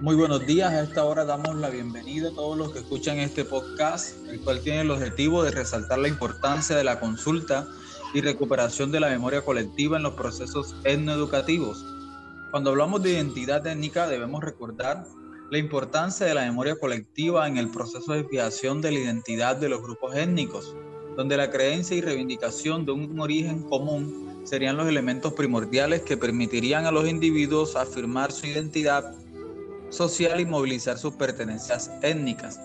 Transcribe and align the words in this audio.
Muy 0.00 0.16
buenos 0.16 0.44
días. 0.44 0.72
A 0.72 0.82
esta 0.82 1.04
hora 1.04 1.24
damos 1.24 1.54
la 1.56 1.70
bienvenida 1.70 2.28
a 2.28 2.32
todos 2.32 2.58
los 2.58 2.72
que 2.72 2.80
escuchan 2.80 3.18
este 3.18 3.44
podcast, 3.44 4.16
el 4.26 4.40
cual 4.40 4.60
tiene 4.60 4.80
el 4.80 4.90
objetivo 4.90 5.42
de 5.44 5.52
resaltar 5.52 5.98
la 6.00 6.08
importancia 6.08 6.76
de 6.76 6.82
la 6.82 6.98
consulta 6.98 7.68
y 8.12 8.20
recuperación 8.20 8.90
de 8.90 9.00
la 9.00 9.08
memoria 9.08 9.42
colectiva 9.42 9.96
en 9.96 10.02
los 10.02 10.14
procesos 10.14 10.74
etnoeducativos. 10.82 11.84
Cuando 12.50 12.70
hablamos 12.70 13.02
de 13.02 13.12
identidad 13.12 13.64
étnica 13.66 14.08
debemos 14.08 14.42
recordar 14.42 15.04
la 15.50 15.58
importancia 15.58 16.26
de 16.26 16.34
la 16.34 16.42
memoria 16.42 16.76
colectiva 16.76 17.46
en 17.46 17.56
el 17.56 17.70
proceso 17.70 18.12
de 18.12 18.24
fijación 18.24 18.80
de 18.82 18.90
la 18.90 18.98
identidad 18.98 19.56
de 19.56 19.68
los 19.68 19.80
grupos 19.80 20.16
étnicos, 20.16 20.74
donde 21.16 21.36
la 21.36 21.50
creencia 21.50 21.96
y 21.96 22.00
reivindicación 22.00 22.84
de 22.84 22.92
un 22.92 23.20
origen 23.20 23.62
común 23.62 24.42
serían 24.44 24.76
los 24.76 24.88
elementos 24.88 25.32
primordiales 25.34 26.02
que 26.02 26.16
permitirían 26.16 26.84
a 26.84 26.90
los 26.90 27.08
individuos 27.08 27.76
afirmar 27.76 28.32
su 28.32 28.46
identidad 28.46 29.14
social 29.94 30.40
y 30.40 30.46
movilizar 30.46 30.98
sus 30.98 31.14
pertenencias 31.14 31.90
étnicas. 32.02 32.60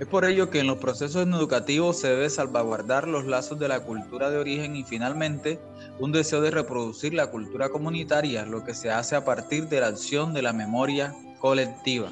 Es 0.00 0.08
por 0.08 0.24
ello 0.24 0.50
que 0.50 0.58
en 0.58 0.66
los 0.66 0.78
procesos 0.78 1.24
educativos 1.26 2.00
se 2.00 2.08
debe 2.08 2.28
salvaguardar 2.28 3.06
los 3.06 3.26
lazos 3.26 3.60
de 3.60 3.68
la 3.68 3.80
cultura 3.80 4.28
de 4.28 4.38
origen 4.38 4.74
y 4.74 4.82
finalmente 4.82 5.60
un 6.00 6.10
deseo 6.10 6.40
de 6.40 6.50
reproducir 6.50 7.14
la 7.14 7.28
cultura 7.28 7.68
comunitaria, 7.68 8.44
lo 8.44 8.64
que 8.64 8.74
se 8.74 8.90
hace 8.90 9.14
a 9.14 9.24
partir 9.24 9.68
de 9.68 9.80
la 9.80 9.86
acción 9.86 10.34
de 10.34 10.42
la 10.42 10.52
memoria 10.52 11.14
colectiva. 11.38 12.10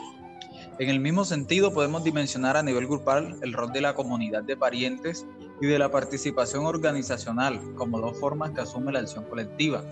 En 0.78 0.88
el 0.88 1.00
mismo 1.00 1.24
sentido 1.24 1.74
podemos 1.74 2.04
dimensionar 2.04 2.56
a 2.56 2.62
nivel 2.62 2.86
grupal 2.86 3.36
el 3.42 3.52
rol 3.52 3.72
de 3.72 3.80
la 3.80 3.94
comunidad 3.94 4.44
de 4.44 4.56
parientes 4.56 5.26
y 5.60 5.66
de 5.66 5.78
la 5.78 5.90
participación 5.90 6.66
organizacional 6.66 7.60
como 7.74 8.00
dos 8.00 8.18
formas 8.18 8.52
que 8.52 8.60
asume 8.60 8.92
la 8.92 9.00
acción 9.00 9.24
colectiva. 9.24 9.84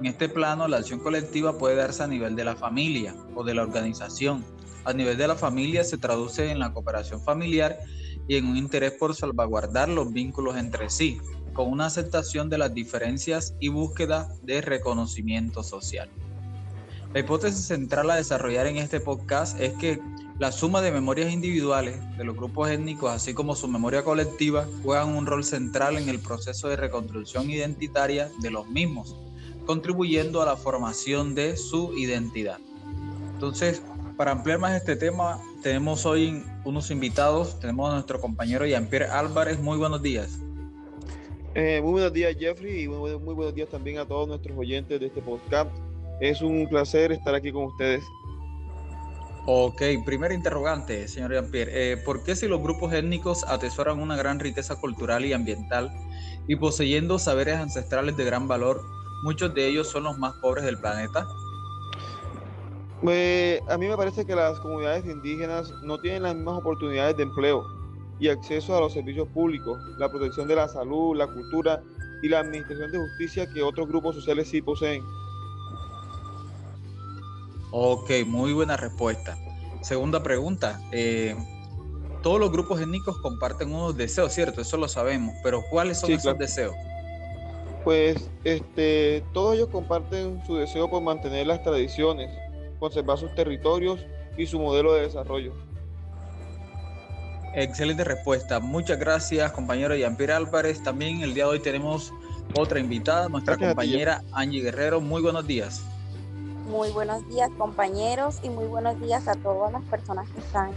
En 0.00 0.06
este 0.06 0.28
plano, 0.28 0.66
la 0.66 0.78
acción 0.78 0.98
colectiva 0.98 1.56
puede 1.56 1.76
darse 1.76 2.02
a 2.02 2.06
nivel 2.06 2.34
de 2.36 2.44
la 2.44 2.56
familia 2.56 3.14
o 3.34 3.44
de 3.44 3.54
la 3.54 3.62
organización. 3.62 4.44
A 4.84 4.92
nivel 4.92 5.16
de 5.16 5.28
la 5.28 5.36
familia 5.36 5.84
se 5.84 5.98
traduce 5.98 6.50
en 6.50 6.58
la 6.58 6.72
cooperación 6.72 7.22
familiar 7.22 7.78
y 8.26 8.36
en 8.36 8.46
un 8.46 8.56
interés 8.56 8.92
por 8.92 9.14
salvaguardar 9.14 9.88
los 9.88 10.12
vínculos 10.12 10.56
entre 10.56 10.90
sí, 10.90 11.18
con 11.52 11.70
una 11.70 11.86
aceptación 11.86 12.50
de 12.50 12.58
las 12.58 12.74
diferencias 12.74 13.54
y 13.60 13.68
búsqueda 13.68 14.28
de 14.42 14.60
reconocimiento 14.60 15.62
social. 15.62 16.10
La 17.14 17.20
hipótesis 17.20 17.64
central 17.64 18.10
a 18.10 18.16
desarrollar 18.16 18.66
en 18.66 18.76
este 18.76 18.98
podcast 18.98 19.58
es 19.60 19.72
que 19.74 20.00
la 20.40 20.50
suma 20.50 20.82
de 20.82 20.90
memorias 20.90 21.32
individuales 21.32 21.96
de 22.18 22.24
los 22.24 22.34
grupos 22.34 22.68
étnicos, 22.68 23.12
así 23.12 23.34
como 23.34 23.54
su 23.54 23.68
memoria 23.68 24.02
colectiva, 24.02 24.66
juegan 24.82 25.10
un 25.10 25.26
rol 25.26 25.44
central 25.44 25.96
en 25.96 26.08
el 26.08 26.18
proceso 26.18 26.68
de 26.68 26.74
reconstrucción 26.74 27.48
identitaria 27.48 28.30
de 28.40 28.50
los 28.50 28.66
mismos, 28.66 29.16
contribuyendo 29.66 30.42
a 30.42 30.46
la 30.46 30.56
formación 30.56 31.34
de 31.34 31.56
su 31.56 31.92
identidad. 31.94 32.58
Entonces, 33.34 33.82
para 34.16 34.32
ampliar 34.32 34.58
más 34.58 34.76
este 34.76 34.96
tema, 34.96 35.40
tenemos 35.62 36.06
hoy 36.06 36.44
unos 36.64 36.90
invitados. 36.90 37.58
Tenemos 37.58 37.90
a 37.90 37.94
nuestro 37.94 38.20
compañero 38.20 38.64
Jean-Pierre 38.64 39.06
Álvarez. 39.06 39.58
Muy 39.58 39.76
buenos 39.76 40.02
días. 40.02 40.38
Eh, 41.54 41.80
muy 41.82 41.92
buenos 41.92 42.12
días, 42.12 42.34
Jeffrey, 42.38 42.82
y 42.82 42.88
muy, 42.88 43.14
buenos 43.14 43.54
días 43.54 43.68
también 43.68 43.98
a 43.98 44.06
todos 44.06 44.26
nuestros 44.26 44.56
oyentes 44.58 44.98
de 44.98 45.06
este 45.06 45.22
podcast. 45.22 45.70
Es 46.20 46.42
un 46.42 46.68
placer 46.68 47.12
estar 47.12 47.34
aquí 47.34 47.52
con 47.52 47.64
ustedes. 47.64 48.04
Ok, 49.46 49.82
primer 50.04 50.32
interrogante, 50.32 51.06
señor 51.06 51.32
Jean-Pierre. 51.32 51.92
Eh, 51.92 51.96
¿Por 51.98 52.24
qué 52.24 52.34
si 52.34 52.48
los 52.48 52.60
grupos 52.60 52.92
étnicos 52.92 53.44
atesoran 53.44 54.00
una 54.00 54.16
gran 54.16 54.40
riqueza 54.40 54.76
cultural 54.76 55.24
y 55.24 55.32
ambiental 55.32 55.92
y 56.48 56.56
poseyendo 56.56 57.18
saberes 57.18 57.56
ancestrales 57.56 58.16
de 58.16 58.24
gran 58.24 58.48
valor, 58.48 58.82
muchos 59.22 59.54
de 59.54 59.68
ellos 59.68 59.88
son 59.88 60.04
los 60.04 60.18
más 60.18 60.34
pobres 60.34 60.64
del 60.64 60.78
planeta? 60.78 61.26
Pues, 63.00 63.60
a 63.68 63.76
mí 63.76 63.86
me 63.86 63.96
parece 63.96 64.24
que 64.24 64.34
las 64.34 64.58
comunidades 64.60 65.04
indígenas 65.04 65.70
no 65.82 65.98
tienen 65.98 66.22
las 66.22 66.34
mismas 66.34 66.58
oportunidades 66.58 67.16
de 67.16 67.24
empleo 67.24 67.66
y 68.18 68.28
acceso 68.28 68.76
a 68.76 68.80
los 68.80 68.92
servicios 68.92 69.28
públicos, 69.28 69.78
la 69.98 70.08
protección 70.08 70.48
de 70.48 70.56
la 70.56 70.68
salud, 70.68 71.16
la 71.16 71.26
cultura 71.26 71.82
y 72.22 72.28
la 72.28 72.40
administración 72.40 72.90
de 72.92 72.98
justicia 72.98 73.46
que 73.52 73.62
otros 73.62 73.88
grupos 73.88 74.14
sociales 74.14 74.48
sí 74.48 74.62
poseen. 74.62 75.02
Ok, 77.72 78.10
muy 78.26 78.52
buena 78.52 78.76
respuesta. 78.76 79.36
Segunda 79.82 80.22
pregunta. 80.22 80.80
Eh, 80.92 81.36
todos 82.22 82.40
los 82.40 82.50
grupos 82.50 82.80
étnicos 82.80 83.18
comparten 83.18 83.74
unos 83.74 83.96
deseos, 83.96 84.32
¿cierto? 84.32 84.62
Eso 84.62 84.78
lo 84.78 84.88
sabemos, 84.88 85.34
pero 85.42 85.62
¿cuáles 85.70 85.98
son 86.00 86.12
esos 86.12 86.38
deseos? 86.38 86.74
Pues 87.84 88.30
este, 88.44 89.22
todos 89.32 89.54
ellos 89.54 89.68
comparten 89.68 90.42
su 90.46 90.56
deseo 90.56 90.88
por 90.88 91.02
mantener 91.02 91.46
las 91.46 91.62
tradiciones, 91.62 92.30
conservar 92.78 93.18
sus 93.18 93.34
territorios 93.34 94.04
y 94.36 94.46
su 94.46 94.58
modelo 94.58 94.94
de 94.94 95.02
desarrollo. 95.02 95.52
Excelente 97.54 98.02
respuesta. 98.02 98.58
Muchas 98.58 98.98
gracias, 98.98 99.52
compañero 99.52 99.94
Jean-Pierre 99.94 100.32
Álvarez. 100.32 100.82
También 100.82 101.22
el 101.22 101.34
día 101.34 101.44
de 101.44 101.50
hoy 101.50 101.60
tenemos 101.60 102.12
otra 102.58 102.80
invitada, 102.80 103.28
nuestra 103.28 103.56
compañera 103.56 104.24
Angie 104.32 104.62
Guerrero. 104.62 105.00
Muy 105.00 105.22
buenos 105.22 105.46
días. 105.46 105.84
Muy 106.66 106.90
buenos 106.90 107.28
días, 107.28 107.50
compañeros, 107.58 108.40
y 108.42 108.48
muy 108.48 108.64
buenos 108.64 108.98
días 109.00 109.28
a 109.28 109.34
todas 109.34 109.70
las 109.70 109.82
personas 109.84 110.28
que 110.30 110.40
están 110.40 110.70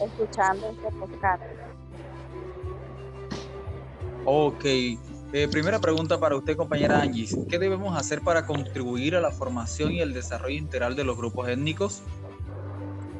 escuchando 0.00 0.70
este 0.70 0.90
podcast. 0.98 1.42
Ok, 4.24 4.64
eh, 5.34 5.48
primera 5.48 5.80
pregunta 5.80 6.20
para 6.20 6.36
usted, 6.36 6.56
compañera 6.56 7.00
Angie. 7.00 7.28
¿Qué 7.48 7.58
debemos 7.58 7.98
hacer 7.98 8.20
para 8.20 8.46
contribuir 8.46 9.16
a 9.16 9.20
la 9.20 9.32
formación 9.32 9.90
y 9.90 10.00
el 10.00 10.14
desarrollo 10.14 10.56
integral 10.56 10.94
de 10.94 11.02
los 11.02 11.16
grupos 11.16 11.48
étnicos? 11.48 12.04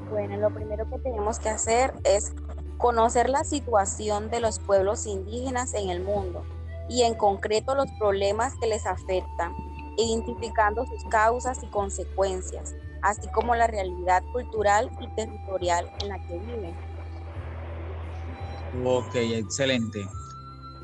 Bueno, 0.08 0.36
lo 0.36 0.54
primero 0.54 0.88
que 0.88 1.00
tenemos 1.00 1.40
que 1.40 1.48
hacer 1.48 1.92
es 2.04 2.32
conocer 2.78 3.28
la 3.28 3.42
situación 3.42 4.30
de 4.30 4.38
los 4.38 4.60
pueblos 4.60 5.06
indígenas 5.06 5.74
en 5.74 5.90
el 5.90 6.04
mundo 6.04 6.44
y 6.88 7.02
en 7.02 7.14
concreto 7.14 7.74
los 7.74 7.90
problemas 7.98 8.52
que 8.60 8.68
les 8.68 8.86
afectan, 8.86 9.52
identificando 9.96 10.86
sus 10.86 11.02
causas 11.10 11.64
y 11.64 11.66
consecuencias, 11.66 12.76
así 13.02 13.26
como 13.32 13.56
la 13.56 13.66
realidad 13.66 14.22
cultural 14.32 14.88
y 15.00 15.08
territorial 15.16 15.90
en 16.00 16.08
la 16.10 16.18
que 16.28 16.38
viven. 16.38 16.76
Ok, 18.84 19.16
excelente. 19.16 20.06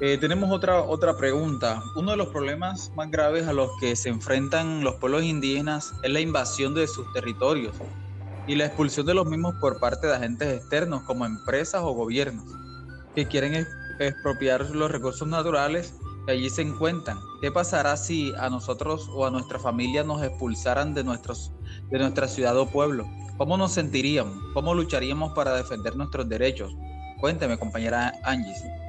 Eh, 0.03 0.17
tenemos 0.17 0.51
otra, 0.51 0.81
otra 0.81 1.15
pregunta. 1.19 1.83
Uno 1.95 2.13
de 2.13 2.17
los 2.17 2.29
problemas 2.29 2.91
más 2.97 3.11
graves 3.11 3.47
a 3.47 3.53
los 3.53 3.69
que 3.79 3.95
se 3.95 4.09
enfrentan 4.09 4.83
los 4.83 4.95
pueblos 4.95 5.25
indígenas 5.25 5.93
es 6.03 6.11
la 6.11 6.21
invasión 6.21 6.73
de 6.73 6.87
sus 6.87 7.13
territorios 7.13 7.77
y 8.47 8.55
la 8.55 8.65
expulsión 8.65 9.05
de 9.05 9.13
los 9.13 9.27
mismos 9.27 9.57
por 9.61 9.79
parte 9.79 10.07
de 10.07 10.15
agentes 10.15 10.55
externos 10.55 11.03
como 11.03 11.27
empresas 11.27 11.83
o 11.85 11.93
gobiernos 11.93 12.47
que 13.15 13.29
quieren 13.29 13.67
expropiar 13.99 14.71
los 14.71 14.91
recursos 14.91 15.29
naturales 15.29 15.93
que 16.25 16.33
allí 16.33 16.49
se 16.49 16.63
encuentran. 16.63 17.19
¿Qué 17.43 17.53
pasará 17.53 17.95
si 17.99 18.33
a 18.39 18.49
nosotros 18.49 19.07
o 19.13 19.27
a 19.27 19.31
nuestra 19.31 19.59
familia 19.59 20.03
nos 20.03 20.23
expulsaran 20.23 20.95
de, 20.95 21.05
nuestros, 21.05 21.53
de 21.91 21.99
nuestra 21.99 22.27
ciudad 22.27 22.57
o 22.57 22.67
pueblo? 22.71 23.07
¿Cómo 23.37 23.59
nos 23.59 23.73
sentiríamos? 23.73 24.35
¿Cómo 24.55 24.73
lucharíamos 24.73 25.35
para 25.35 25.55
defender 25.55 25.95
nuestros 25.95 26.27
derechos? 26.27 26.75
Cuénteme, 27.21 27.59
compañera 27.59 28.15
Angie 28.25 28.80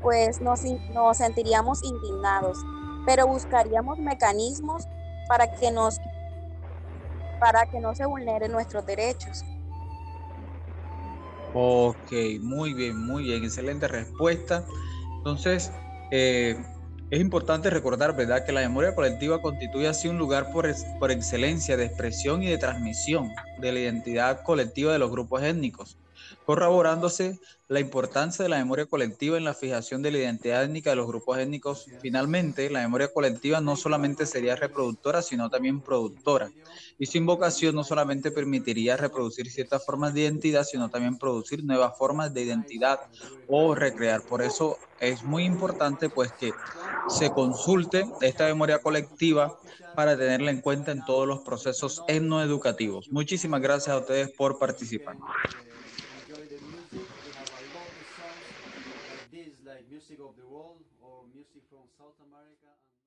pues 0.00 0.40
nos, 0.40 0.60
nos 0.92 1.16
sentiríamos 1.16 1.82
indignados, 1.82 2.58
pero 3.04 3.26
buscaríamos 3.26 3.98
mecanismos 3.98 4.84
para 5.28 5.50
que 5.50 5.70
nos 5.70 5.98
para 7.40 7.66
que 7.66 7.80
no 7.80 7.94
se 7.94 8.06
vulneren 8.06 8.50
nuestros 8.50 8.86
derechos. 8.86 9.44
Ok, 11.52 12.12
muy 12.40 12.72
bien, 12.72 12.98
muy 12.98 13.24
bien, 13.24 13.44
excelente 13.44 13.88
respuesta. 13.88 14.64
Entonces, 15.18 15.70
eh, 16.10 16.56
es 17.10 17.20
importante 17.20 17.70
recordar, 17.70 18.16
¿verdad?, 18.16 18.44
que 18.44 18.52
la 18.52 18.62
memoria 18.62 18.94
colectiva 18.94 19.40
constituye 19.40 19.86
así 19.86 20.08
un 20.08 20.18
lugar 20.18 20.50
por, 20.50 20.66
por 20.98 21.10
excelencia 21.10 21.76
de 21.76 21.84
expresión 21.84 22.42
y 22.42 22.48
de 22.48 22.58
transmisión 22.58 23.30
de 23.58 23.72
la 23.72 23.80
identidad 23.80 24.42
colectiva 24.42 24.92
de 24.92 24.98
los 24.98 25.10
grupos 25.10 25.42
étnicos 25.42 25.98
corroborándose 26.44 27.38
la 27.68 27.80
importancia 27.80 28.42
de 28.42 28.48
la 28.48 28.58
memoria 28.58 28.86
colectiva 28.86 29.36
en 29.36 29.44
la 29.44 29.54
fijación 29.54 30.02
de 30.02 30.10
la 30.12 30.18
identidad 30.18 30.64
étnica 30.64 30.90
de 30.90 30.96
los 30.96 31.06
grupos 31.06 31.38
étnicos. 31.38 31.90
Finalmente, 31.98 32.70
la 32.70 32.80
memoria 32.80 33.12
colectiva 33.12 33.60
no 33.60 33.76
solamente 33.76 34.26
sería 34.26 34.54
reproductora, 34.56 35.22
sino 35.22 35.50
también 35.50 35.82
productora. 35.82 36.52
Y 36.98 37.06
su 37.06 37.18
invocación 37.18 37.74
no 37.74 37.84
solamente 37.84 38.30
permitiría 38.30 38.96
reproducir 38.96 39.50
ciertas 39.50 39.84
formas 39.84 40.14
de 40.14 40.22
identidad, 40.22 40.64
sino 40.64 40.88
también 40.90 41.18
producir 41.18 41.64
nuevas 41.64 41.96
formas 41.98 42.32
de 42.32 42.42
identidad 42.42 43.00
o 43.46 43.74
recrear. 43.74 44.24
Por 44.26 44.42
eso 44.42 44.78
es 44.98 45.24
muy 45.24 45.44
importante 45.44 46.08
pues 46.10 46.32
que 46.32 46.58
se 47.06 47.32
consulte 47.32 48.14
esta 48.20 48.44
memoria 48.46 48.78
colectiva 48.80 49.56
para 49.94 50.16
tenerla 50.16 50.50
en 50.50 50.60
cuenta 50.60 50.92
en 50.92 51.04
todos 51.04 51.26
los 51.26 51.40
procesos 51.40 52.02
etnoeducativos. 52.06 53.10
Muchísimas 53.10 53.60
gracias 53.62 53.94
a 53.94 53.98
ustedes 54.00 54.30
por 54.30 54.58
participar. 54.58 55.16
Music 59.96 60.20
of 60.20 60.36
the 60.36 60.44
world 60.44 60.84
or 61.00 61.24
music 61.32 61.64
from 61.72 61.88
South 61.96 62.20
America. 62.20 62.75